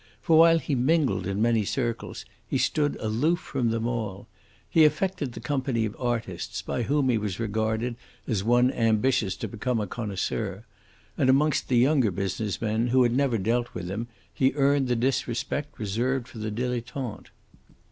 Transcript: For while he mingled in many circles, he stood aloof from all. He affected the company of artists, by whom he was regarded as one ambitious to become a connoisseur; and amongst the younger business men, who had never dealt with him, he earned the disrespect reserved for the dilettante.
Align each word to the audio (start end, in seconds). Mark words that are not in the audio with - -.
For 0.19 0.35
while 0.39 0.57
he 0.57 0.73
mingled 0.73 1.27
in 1.27 1.43
many 1.43 1.63
circles, 1.63 2.25
he 2.47 2.57
stood 2.57 2.95
aloof 2.99 3.39
from 3.39 3.85
all. 3.85 4.27
He 4.67 4.83
affected 4.83 5.33
the 5.33 5.39
company 5.39 5.85
of 5.85 5.95
artists, 5.99 6.63
by 6.63 6.81
whom 6.81 7.09
he 7.09 7.19
was 7.19 7.39
regarded 7.39 7.97
as 8.25 8.43
one 8.43 8.71
ambitious 8.71 9.35
to 9.35 9.47
become 9.47 9.79
a 9.79 9.85
connoisseur; 9.85 10.63
and 11.19 11.29
amongst 11.29 11.67
the 11.69 11.77
younger 11.77 12.09
business 12.09 12.59
men, 12.59 12.87
who 12.87 13.03
had 13.03 13.15
never 13.15 13.37
dealt 13.37 13.75
with 13.75 13.89
him, 13.89 14.07
he 14.33 14.53
earned 14.55 14.87
the 14.87 14.95
disrespect 14.95 15.77
reserved 15.77 16.27
for 16.27 16.39
the 16.39 16.49
dilettante. 16.49 17.29